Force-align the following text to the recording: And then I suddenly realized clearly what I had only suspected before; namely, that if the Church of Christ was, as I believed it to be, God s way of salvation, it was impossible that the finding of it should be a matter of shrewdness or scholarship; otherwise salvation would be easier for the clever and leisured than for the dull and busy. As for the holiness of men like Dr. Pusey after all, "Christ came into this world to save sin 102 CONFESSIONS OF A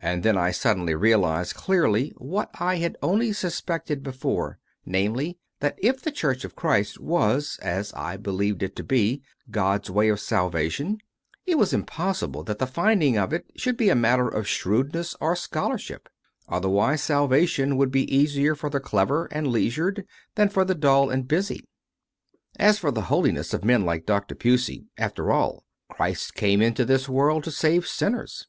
And 0.00 0.22
then 0.22 0.38
I 0.38 0.52
suddenly 0.52 0.94
realized 0.94 1.54
clearly 1.54 2.14
what 2.16 2.48
I 2.58 2.76
had 2.76 2.96
only 3.02 3.34
suspected 3.34 4.02
before; 4.02 4.58
namely, 4.86 5.36
that 5.60 5.74
if 5.82 6.00
the 6.00 6.10
Church 6.10 6.46
of 6.46 6.56
Christ 6.56 6.98
was, 6.98 7.58
as 7.60 7.92
I 7.92 8.16
believed 8.16 8.62
it 8.62 8.74
to 8.76 8.82
be, 8.82 9.20
God 9.50 9.84
s 9.84 9.90
way 9.90 10.08
of 10.08 10.18
salvation, 10.18 10.96
it 11.44 11.58
was 11.58 11.74
impossible 11.74 12.42
that 12.44 12.58
the 12.58 12.66
finding 12.66 13.18
of 13.18 13.34
it 13.34 13.50
should 13.54 13.76
be 13.76 13.90
a 13.90 13.94
matter 13.94 14.26
of 14.26 14.48
shrewdness 14.48 15.14
or 15.20 15.36
scholarship; 15.36 16.08
otherwise 16.48 17.02
salvation 17.02 17.76
would 17.76 17.90
be 17.90 18.10
easier 18.16 18.54
for 18.54 18.70
the 18.70 18.80
clever 18.80 19.26
and 19.30 19.46
leisured 19.48 20.06
than 20.36 20.48
for 20.48 20.64
the 20.64 20.74
dull 20.74 21.10
and 21.10 21.28
busy. 21.28 21.68
As 22.58 22.78
for 22.78 22.90
the 22.90 23.02
holiness 23.12 23.52
of 23.52 23.62
men 23.62 23.84
like 23.84 24.06
Dr. 24.06 24.34
Pusey 24.34 24.86
after 24.96 25.30
all, 25.30 25.66
"Christ 25.90 26.34
came 26.34 26.62
into 26.62 26.86
this 26.86 27.10
world 27.10 27.44
to 27.44 27.50
save 27.50 27.86
sin 27.86 28.12
102 28.12 28.20
CONFESSIONS 28.20 28.40
OF 28.40 28.46
A 28.46 28.48